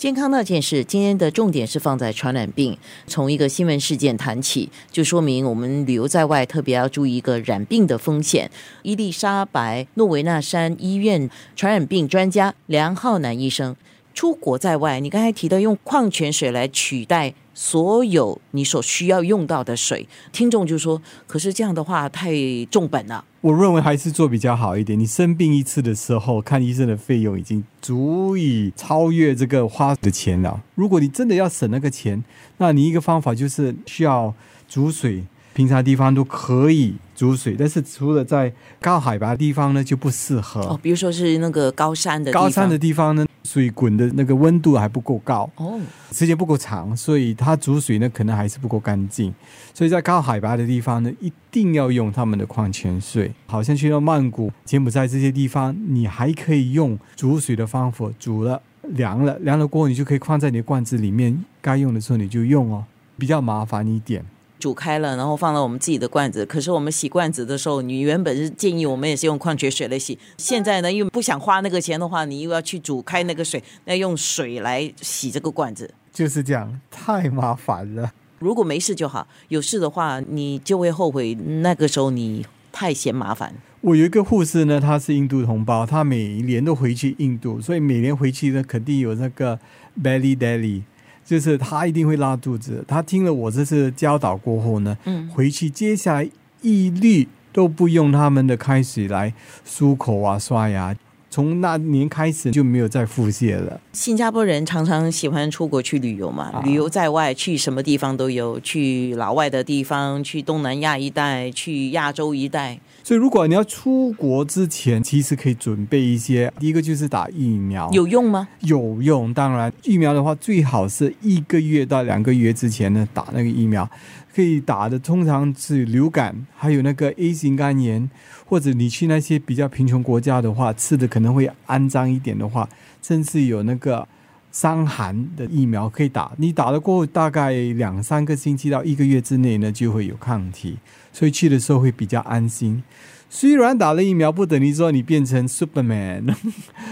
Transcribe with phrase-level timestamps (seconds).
[0.00, 2.74] 健康那件事，今天的重点是放在传染病。
[3.06, 8.50] 从一个新闻事件谈起，就说明我们旅游在外特别要注意一个染病的风险。
[8.80, 13.76] 伊丽莎白诺维纳山医院传染病专家梁浩南医生，
[14.14, 17.34] 出国在外，你刚才提到用矿泉水来取代。
[17.52, 22.32] 所有你所需要用到的水，听众就说：“可是这样的话太
[22.70, 24.98] 重本了。”我认为还是做比较好一点。
[24.98, 30.62] 你生病一次的时候，看医生的费用已经足以超越这个花的钱了。
[30.74, 32.24] 如果你真的要省那个钱，
[32.56, 34.32] 那你一个方法就是需要
[34.66, 35.24] 煮水。
[35.52, 40.62] 平常地方都可以煮水，但是除了在高海拔地方呢，就不适合。
[40.62, 45.78] 哦，比如说是那个高山的高山的地方呢，水滚的那个温度还不够高哦，
[46.12, 49.34] 时间不够长，所以它煮水呢可能还是不够干净。
[49.74, 53.30] 所以在高海拔的地方呢，一定要用他们的矿泉水。
[53.44, 58.62] 好像去到曼谷、柬埔寨这些地方，你还可以用煮水的方法煮了
[58.94, 62.86] 凉了，凉了过后你就可以放在你的罐子里面，该用的时候你就用哦，
[63.18, 64.24] 比较麻烦一点。
[64.60, 66.46] 煮开了，然后放到我们自己的罐子。
[66.46, 70.16] 可是我们洗罐子的时候，你原本是建议我们也是用矿泉水来洗。
[70.36, 75.92] 现在呢，又不想花那个钱的话，你又要去煮开那个水，那用水来洗这个罐子。
[76.12, 78.12] 就是这样，太麻烦了。
[78.38, 81.34] 如果没事就好，有事的话你就会后悔。
[81.34, 83.54] 那个时候你太嫌麻烦。
[83.82, 89.58] 我有一个护士呢，他是印度同胞，他每年都回去印度，所以每年回去呢，肯定有那个
[90.02, 90.82] belly daily。
[91.30, 92.84] 就是他一定会拉肚子。
[92.88, 96.28] 他听了我这次教导过后呢，嗯，回去接下来
[96.60, 99.32] 一律都不用他们的开水来
[99.64, 100.96] 漱口啊、刷牙。
[101.30, 103.80] 从那年开始就没有再腹泻了。
[103.92, 112.80] 新加坡人常常喜欢出国去旅游嘛，旅游在外，去什么地方都有，去老外的地方，去东南亚一带，去亚洲一带。
[113.04, 116.52] 所以如果你要出国之前，其实可以准备一些。
[116.58, 118.48] 第一个就是打疫苗，有用吗？
[118.60, 123.88] 有用，当然疫苗的话，最好是一个月到两个月之前呢打那个疫苗。
[124.32, 128.08] 可以打的通常是流感，还有那个 A 型肝炎，
[128.50, 132.68] 或者你去那些比较贫穷国家的话，吃的可能会肮脏一点的话，
[133.00, 134.08] 甚至有那个
[134.50, 136.32] 伤寒的疫苗可以打。
[136.36, 140.78] 你打了过后，大概两三个星期到一个月之内呢，就会有抗体，
[141.12, 142.82] 所以去的时候会比较安心。
[143.28, 146.34] 虽然打了疫苗，不等于说你变成 Superman，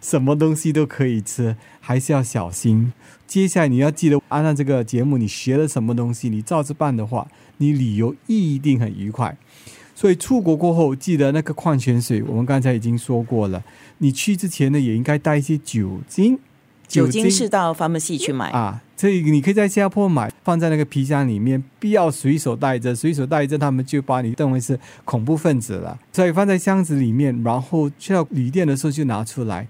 [0.00, 2.94] 什么东西都可以吃，还是要小心。
[3.26, 9.36] 接下来你要记得按照这个节目，你学了什么东西，你照着办的话，你旅游一定很愉快。
[10.02, 13.62] 所以出国过后，记得那个矿泉水，我们刚才已经说过了。
[13.98, 16.36] 你去之前呢，也应该带一些酒精。
[16.88, 25.96] 酒精是到 pharmacy 去买啊，所以你可以在新加坡买，放在那个皮箱里面，必要随手带着，随手带着，他们就把你认为是恐怖分子了。
[26.12, 29.68] 所以放在箱子里面，然后去到旅店的时候就拿出来。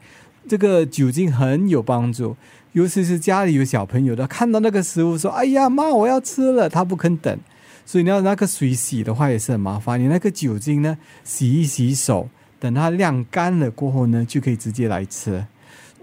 [0.48, 2.34] 这个酒精很有帮助，
[2.72, 7.38] 尤其是家里有小朋友的，看到那个食物说：“哎呀妈，我要吃了！”他不肯等，
[7.84, 10.00] 所以你要那个水洗的话也是很麻烦。
[10.00, 12.28] 你那个酒精呢，洗一洗手，
[12.58, 15.44] 等它晾干了过后呢，就可以直接来吃。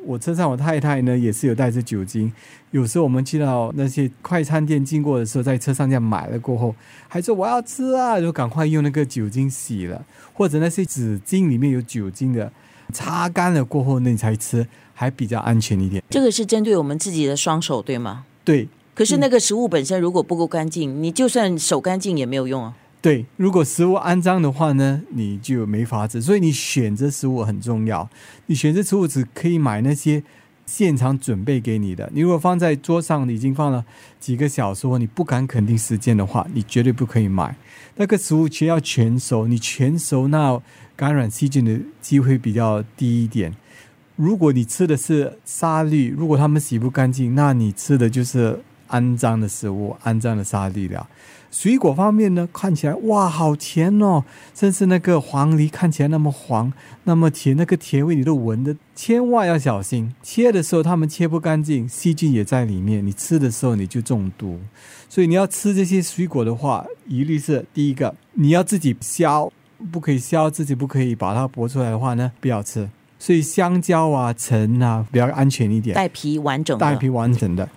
[0.06, 2.32] 我车上我太太呢也是有带着酒精，
[2.72, 6.74] 有时候我们去到那些快餐店经过的时候，在车上这样买了过后，
[7.08, 12.52] 还说我要吃啊，就赶快用那个酒精洗了，或者那些纸巾里面有酒精的，
[12.94, 16.02] 擦干了过后那你才吃，还比较安全一点。
[16.10, 18.26] 这个是针对我们自己的双手对吗？
[18.46, 18.70] 对。
[19.00, 22.76] 可是那个食物本身如果不够干净，你就算手干净也没有用啊。
[23.02, 26.22] 对，如果食物肮脏的话呢，你就没法子。
[26.22, 28.10] 所以你选择食物很重要。
[28.48, 30.22] 你选择食物只可以买那些
[30.66, 32.12] 现场准备给你的。
[32.14, 33.86] 你如果放在桌上已经放了
[34.20, 37.56] 几个小时，你不敢肯定时间的话，你绝对不可以买。
[37.96, 40.62] 那个食物全要全熟，你全熟那
[40.98, 43.56] 感染细菌的机会比较低一点。
[44.18, 51.08] 如果你吃的是沙律，如果他们洗不干净，那你吃的就是肮脏的食物，肮脏的沙律了。
[51.52, 54.24] 水果方面呢，看起来哇，好甜哦！
[54.54, 56.72] 甚至那个黄梨看起来那么黄，
[57.06, 60.14] 那么甜，那个甜味你都闻的，千万要小心。
[60.22, 64.60] 切的时候他们切不干净，细菌也在里面，你吃的时候你就中毒。
[65.10, 69.52] 所以你要吃这些水果的话，一律是第一个，你要自己削，
[69.92, 72.88] 不可以削，自己不可以把它剥出来的话呢，不要吃。
[73.18, 77.68] 所以香蕉啊、橙啊，比较安全一点，带皮完整，带皮完整的。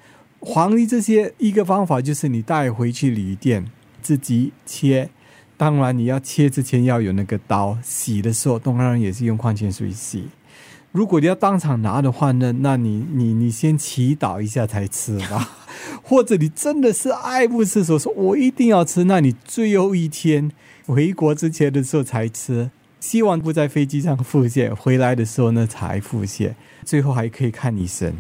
[0.44, 3.65] 黄梨这些一个方法就是你带回去旅店
[4.03, 5.09] 自己切，
[5.56, 10.25] 当然你要切之前要有那个刀，洗的时候东方人也是用矿泉水洗。
[10.91, 15.59] 如果你要当场拿的话呢，那你你你先祈祷一下才吃吧。
[16.03, 20.50] 或者你真的是爱不释手，说我一定要吃，那你最后一天
[20.87, 26.55] 回国之前的时候才吃，希望不在飞机上腹泻，回来的时候呢才腹泻，
[26.85, 28.12] 最后还可以看医生。